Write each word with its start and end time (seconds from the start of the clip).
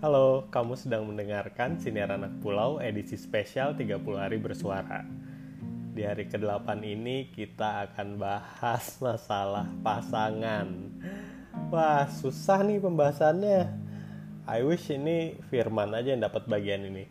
Halo, 0.00 0.48
kamu 0.48 0.80
sedang 0.80 1.04
mendengarkan 1.12 1.76
Siniar 1.76 2.08
Anak 2.08 2.40
Pulau 2.40 2.80
edisi 2.80 3.20
spesial 3.20 3.76
30 3.76 4.00
hari 4.16 4.40
bersuara. 4.40 5.04
Di 5.92 6.08
hari 6.08 6.24
ke-8 6.24 6.72
ini 6.88 7.28
kita 7.28 7.84
akan 7.84 8.16
bahas 8.16 8.96
masalah 8.96 9.68
pasangan. 9.84 10.72
Wah, 11.68 12.08
susah 12.08 12.64
nih 12.64 12.80
pembahasannya. 12.80 13.60
I 14.48 14.64
wish 14.64 14.88
ini 14.88 15.36
Firman 15.52 15.92
aja 15.92 16.16
yang 16.16 16.24
dapat 16.24 16.48
bagian 16.48 16.80
ini. 16.88 17.04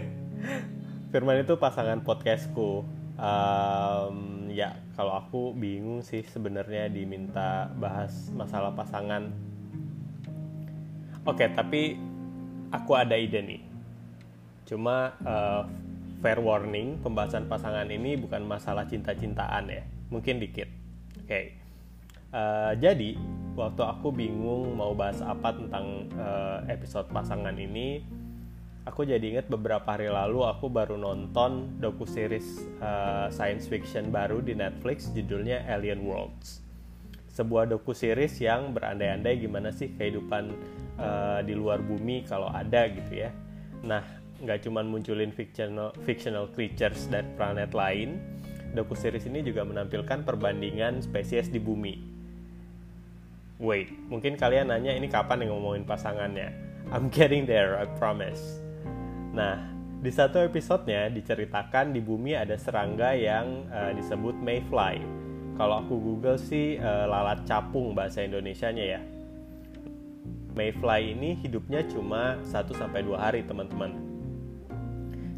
Firman 1.12 1.44
itu 1.44 1.60
pasangan 1.60 2.00
podcastku. 2.00 2.80
Um, 3.20 4.48
ya, 4.48 4.80
kalau 4.96 5.20
aku 5.20 5.52
bingung 5.52 6.00
sih 6.00 6.24
sebenarnya 6.24 6.88
diminta 6.88 7.68
bahas 7.76 8.32
masalah 8.32 8.72
pasangan 8.72 9.52
Oke, 11.24 11.40
okay, 11.40 11.48
tapi 11.56 11.96
aku 12.68 12.92
ada 12.92 13.16
ide 13.16 13.40
nih. 13.40 13.62
Cuma 14.68 15.16
uh, 15.24 15.64
fair 16.20 16.36
warning, 16.36 17.00
pembahasan 17.00 17.48
pasangan 17.48 17.88
ini 17.88 18.20
bukan 18.20 18.44
masalah 18.44 18.84
cinta-cintaan 18.84 19.72
ya, 19.72 19.88
mungkin 20.12 20.36
dikit. 20.36 20.68
Oke. 21.24 21.28
Okay. 21.28 21.44
Uh, 22.34 22.72
eh, 22.72 22.72
jadi 22.76 23.10
waktu 23.56 23.82
aku 23.88 24.12
bingung 24.12 24.76
mau 24.76 24.92
bahas 24.92 25.24
apa 25.24 25.56
tentang 25.56 26.12
uh, 26.12 26.60
episode 26.68 27.08
pasangan 27.08 27.56
ini, 27.56 28.04
aku 28.84 29.08
jadi 29.08 29.24
inget 29.24 29.46
beberapa 29.48 29.96
hari 29.96 30.12
lalu 30.12 30.44
aku 30.44 30.68
baru 30.68 31.00
nonton 31.00 31.80
doku 31.80 32.04
series 32.04 32.68
uh, 32.84 33.32
science 33.32 33.64
fiction 33.64 34.12
baru 34.12 34.44
di 34.44 34.52
Netflix 34.52 35.08
judulnya 35.16 35.64
Alien 35.72 36.04
Worlds. 36.04 36.60
Sebuah 37.32 37.72
doku 37.72 37.96
series 37.96 38.36
yang 38.44 38.76
berandai-andai 38.76 39.40
gimana 39.40 39.72
sih 39.72 39.88
kehidupan 39.96 40.52
uh, 40.98 41.40
di 41.42 41.54
luar 41.54 41.82
bumi 41.82 42.22
kalau 42.26 42.50
ada 42.50 42.86
gitu 42.90 43.26
ya. 43.26 43.30
Nah, 43.84 44.02
nggak 44.40 44.66
cuma 44.66 44.82
munculin 44.82 45.30
fictional 45.30 45.94
fictional 46.02 46.50
creatures 46.50 47.06
dari 47.08 47.26
planet 47.38 47.72
lain, 47.72 48.18
doku 48.74 48.96
series 48.98 49.26
ini 49.30 49.40
juga 49.44 49.62
menampilkan 49.62 50.26
perbandingan 50.26 51.00
spesies 51.04 51.48
di 51.48 51.62
bumi. 51.62 51.94
Wait, 53.62 53.94
mungkin 54.10 54.34
kalian 54.34 54.74
nanya 54.74 54.92
ini 54.92 55.06
kapan 55.06 55.46
yang 55.46 55.54
ngomongin 55.54 55.86
pasangannya? 55.86 56.50
I'm 56.90 57.08
getting 57.08 57.46
there, 57.46 57.78
I 57.78 57.86
promise. 57.96 58.60
Nah, 59.30 59.62
di 60.02 60.10
satu 60.10 60.42
episodenya 60.42 61.08
diceritakan 61.08 61.94
di 61.94 62.02
bumi 62.02 62.36
ada 62.36 62.58
serangga 62.58 63.14
yang 63.14 63.64
uh, 63.70 63.94
disebut 63.94 64.36
mayfly. 64.42 65.00
Kalau 65.54 65.86
aku 65.86 65.94
google 66.02 66.34
sih 66.34 66.76
uh, 66.82 67.06
lalat 67.06 67.46
capung 67.46 67.94
bahasa 67.94 68.26
Indonesianya 68.26 68.84
ya 68.84 69.13
Mayfly 70.54 71.18
ini 71.18 71.34
hidupnya 71.42 71.82
cuma 71.90 72.38
1-2 72.46 72.78
hari 73.18 73.42
teman-teman. 73.42 73.90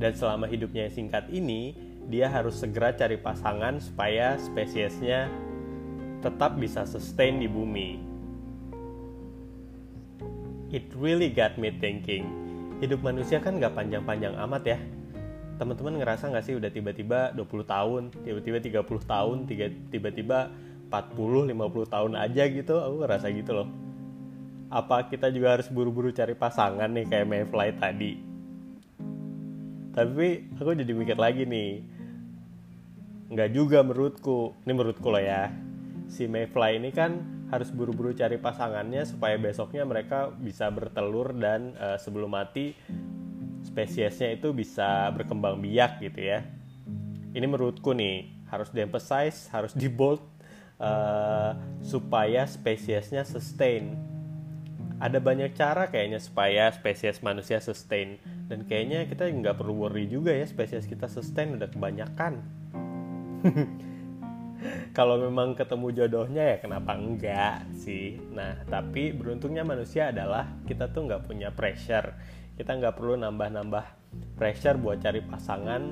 Dan 0.00 0.12
selama 0.16 0.48
hidupnya 0.48 0.88
yang 0.88 0.94
singkat 1.04 1.28
ini, 1.28 1.76
dia 2.08 2.32
harus 2.32 2.56
segera 2.58 2.96
cari 2.96 3.20
pasangan 3.20 3.76
supaya 3.76 4.40
spesiesnya 4.40 5.28
tetap 6.24 6.56
bisa 6.56 6.88
sustain 6.88 7.38
di 7.38 7.46
bumi. 7.46 8.00
It 10.72 10.88
really 10.96 11.28
got 11.28 11.60
me 11.60 11.68
thinking. 11.76 12.24
Hidup 12.80 13.04
manusia 13.04 13.36
kan 13.36 13.60
gak 13.60 13.76
panjang-panjang 13.76 14.32
amat 14.48 14.62
ya. 14.64 14.78
Teman-teman 15.60 16.00
ngerasa 16.00 16.32
gak 16.32 16.48
sih 16.48 16.56
udah 16.56 16.72
tiba-tiba 16.72 17.36
20 17.36 17.68
tahun, 17.68 18.02
tiba-tiba 18.24 18.58
30 18.64 19.04
tahun, 19.04 19.36
tiba-tiba 19.92 20.48
40, 20.88 21.52
50 21.52 21.94
tahun 21.94 22.12
aja 22.16 22.42
gitu. 22.48 22.80
Aku 22.80 23.04
ngerasa 23.04 23.28
gitu 23.28 23.52
loh 23.60 23.91
apa 24.72 25.12
kita 25.12 25.28
juga 25.28 25.60
harus 25.60 25.68
buru-buru 25.68 26.08
cari 26.16 26.32
pasangan 26.32 26.88
nih 26.88 27.04
kayak 27.04 27.28
Mayfly 27.28 27.68
tadi? 27.76 28.12
Tapi 29.92 30.56
aku 30.56 30.72
jadi 30.72 30.92
mikir 30.96 31.20
lagi 31.20 31.44
nih. 31.44 31.84
Nggak 33.28 33.50
juga 33.52 33.84
menurutku. 33.84 34.56
Ini 34.64 34.72
menurutku 34.72 35.12
loh 35.12 35.20
ya. 35.20 35.52
Si 36.08 36.24
Mayfly 36.24 36.80
ini 36.80 36.88
kan 36.88 37.20
harus 37.52 37.68
buru-buru 37.68 38.16
cari 38.16 38.40
pasangannya 38.40 39.04
supaya 39.04 39.36
besoknya 39.36 39.84
mereka 39.84 40.32
bisa 40.32 40.72
bertelur 40.72 41.36
dan 41.36 41.76
uh, 41.76 42.00
sebelum 42.00 42.32
mati 42.32 42.72
spesiesnya 43.60 44.32
itu 44.32 44.56
bisa 44.56 45.12
berkembang 45.12 45.60
biak 45.60 46.00
gitu 46.00 46.32
ya. 46.32 46.40
Ini 47.36 47.44
menurutku 47.44 47.92
nih 47.92 48.48
harus 48.48 48.72
diemphasize 48.72 49.52
harus 49.52 49.76
di 49.76 49.88
bold 49.88 50.24
uh, 50.80 51.56
supaya 51.84 52.48
spesiesnya 52.48 53.24
sustain 53.24 54.11
ada 55.02 55.18
banyak 55.18 55.58
cara 55.58 55.90
kayaknya 55.90 56.22
supaya 56.22 56.70
spesies 56.70 57.26
manusia 57.26 57.58
sustain. 57.58 58.22
Dan 58.46 58.62
kayaknya 58.70 59.10
kita 59.10 59.26
nggak 59.26 59.58
perlu 59.58 59.82
worry 59.82 60.06
juga 60.06 60.30
ya 60.30 60.46
spesies 60.46 60.86
kita 60.86 61.10
sustain 61.10 61.58
udah 61.58 61.66
kebanyakan. 61.66 62.38
Kalau 64.96 65.18
memang 65.18 65.58
ketemu 65.58 65.90
jodohnya 65.90 66.54
ya 66.54 66.56
kenapa 66.62 66.94
enggak 66.94 67.66
sih? 67.74 68.14
Nah 68.30 68.62
tapi 68.70 69.10
beruntungnya 69.10 69.66
manusia 69.66 70.14
adalah 70.14 70.46
kita 70.70 70.94
tuh 70.94 71.10
nggak 71.10 71.26
punya 71.26 71.50
pressure. 71.50 72.14
Kita 72.54 72.78
nggak 72.78 72.94
perlu 72.94 73.18
nambah-nambah 73.18 73.84
pressure 74.38 74.78
buat 74.78 75.02
cari 75.02 75.18
pasangan 75.26 75.82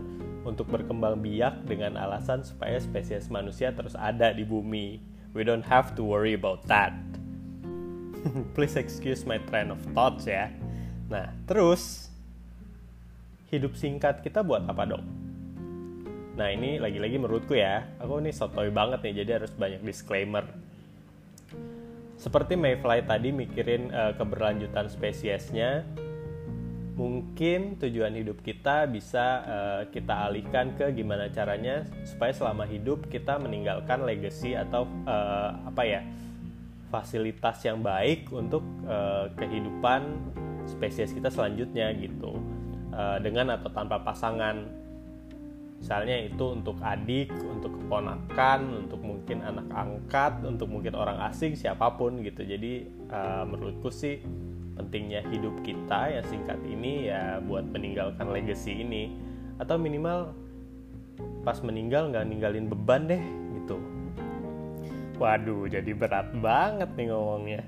untuk 0.47 0.71
berkembang 0.71 1.19
biak 1.19 1.67
dengan 1.67 1.99
alasan 1.99 2.47
supaya 2.47 2.79
spesies 2.79 3.27
manusia 3.27 3.75
terus 3.75 3.99
ada 3.99 4.31
di 4.31 4.47
bumi. 4.47 5.03
We 5.35 5.43
don't 5.43 5.67
have 5.67 5.99
to 5.99 6.07
worry 6.07 6.39
about 6.39 6.63
that 6.71 6.95
Please 8.57 8.77
excuse 8.77 9.25
my 9.25 9.41
train 9.49 9.73
of 9.73 9.81
thoughts 9.97 10.29
ya. 10.29 10.53
Nah, 11.11 11.33
terus 11.49 12.13
hidup 13.51 13.75
singkat 13.75 14.23
kita 14.23 14.45
buat 14.45 14.65
apa 14.69 14.85
dong? 14.87 15.05
Nah, 16.39 16.49
ini 16.49 16.79
lagi-lagi 16.81 17.21
menurutku 17.21 17.59
ya, 17.59 17.85
aku 18.01 18.23
ini 18.23 18.33
sotoy 18.33 18.71
banget 18.73 19.03
nih, 19.05 19.25
jadi 19.25 19.43
harus 19.43 19.53
banyak 19.53 19.83
disclaimer. 19.83 20.47
Seperti 22.21 22.55
Mayfly 22.55 23.05
tadi 23.05 23.33
mikirin 23.33 23.93
uh, 23.93 24.13
keberlanjutan 24.15 24.89
spesiesnya, 24.93 25.85
mungkin 27.01 27.81
tujuan 27.81 28.13
hidup 28.13 28.45
kita 28.45 28.85
bisa 28.85 29.25
uh, 29.49 29.83
kita 29.89 30.29
alihkan 30.29 30.77
ke 30.77 30.93
gimana 30.93 31.33
caranya 31.33 31.89
supaya 32.05 32.29
selama 32.37 32.69
hidup 32.69 33.09
kita 33.09 33.41
meninggalkan 33.41 34.05
legacy 34.05 34.53
atau 34.53 34.85
uh, 35.09 35.65
apa 35.65 35.83
ya 35.89 36.01
fasilitas 36.91 37.63
yang 37.63 37.81
baik 37.81 38.29
untuk 38.35 38.67
uh, 38.85 39.31
kehidupan 39.39 40.19
spesies 40.67 41.15
kita 41.15 41.31
selanjutnya 41.31 41.95
gitu 41.97 42.37
uh, 42.93 43.17
dengan 43.23 43.57
atau 43.57 43.71
tanpa 43.71 44.03
pasangan. 44.03 44.79
Misalnya 45.81 46.29
itu 46.29 46.45
untuk 46.53 46.77
adik 46.85 47.33
untuk 47.41 47.73
keponakan 47.81 48.85
untuk 48.85 49.01
mungkin 49.01 49.41
anak 49.41 49.65
angkat 49.73 50.45
untuk 50.45 50.69
mungkin 50.69 50.93
orang 50.93 51.17
asing 51.33 51.57
siapa 51.57 51.97
pun 51.97 52.21
gitu. 52.21 52.45
Jadi 52.45 52.85
uh, 53.09 53.49
menurutku 53.49 53.89
sih 53.89 54.21
pentingnya 54.77 55.25
hidup 55.33 55.57
kita 55.65 56.21
yang 56.21 56.27
singkat 56.29 56.61
ini 56.69 57.09
ya 57.09 57.41
buat 57.41 57.65
meninggalkan 57.65 58.29
legacy 58.29 58.85
ini. 58.85 59.17
Atau 59.57 59.81
minimal 59.81 60.37
pas 61.41 61.57
meninggal 61.65 62.13
nggak 62.13 62.29
ninggalin 62.29 62.69
beban 62.69 63.09
deh 63.09 63.23
Waduh, 65.21 65.69
jadi 65.69 65.93
berat 65.93 66.33
banget 66.41 66.97
nih 66.97 67.13
ngomongnya. 67.13 67.63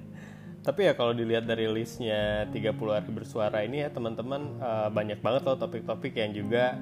Tapi 0.65 0.89
ya 0.89 0.97
kalau 0.97 1.13
dilihat 1.13 1.45
dari 1.45 1.69
listnya 1.69 2.49
30 2.49 2.97
hari 2.97 3.11
bersuara 3.13 3.61
ini 3.61 3.85
ya 3.85 3.93
teman-teman 3.93 4.57
uh, 4.57 4.89
banyak 4.89 5.21
banget 5.21 5.45
loh 5.45 5.61
topik-topik 5.61 6.17
yang 6.17 6.33
juga 6.33 6.81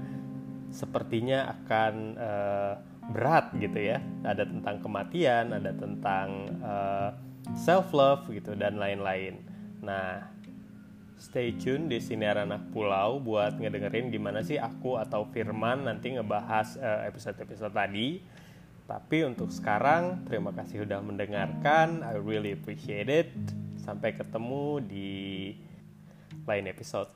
sepertinya 0.71 1.51
akan 1.59 1.95
uh, 2.15 2.73
berat 3.11 3.51
gitu 3.59 3.83
ya. 3.83 3.99
Ada 4.23 4.47
tentang 4.47 4.79
kematian, 4.79 5.59
ada 5.59 5.75
tentang 5.75 6.29
uh, 6.63 6.71
eh, 6.71 7.11
self 7.59 7.91
love 7.91 8.31
gitu 8.31 8.55
dan 8.55 8.79
lain-lain. 8.79 9.43
Nah, 9.83 10.23
stay 11.19 11.51
tune 11.59 11.91
di 11.91 11.99
sini 11.99 12.31
anak 12.31 12.71
pulau 12.71 13.19
buat 13.19 13.59
ngedengerin 13.59 14.15
gimana 14.15 14.47
sih 14.47 14.63
aku 14.63 15.03
atau 15.03 15.27
Firman 15.35 15.91
nanti 15.91 16.15
ngebahas 16.15 16.79
episode-episode 17.11 17.75
tadi 17.75 18.23
tapi 18.91 19.23
untuk 19.23 19.55
sekarang, 19.55 20.27
terima 20.27 20.51
kasih 20.51 20.83
sudah 20.83 20.99
mendengarkan. 20.99 22.03
I 22.03 22.19
really 22.19 22.59
appreciate 22.59 23.07
it. 23.07 23.31
Sampai 23.79 24.19
ketemu 24.19 24.83
di 24.83 25.11
lain 26.43 26.67
episode. 26.67 27.15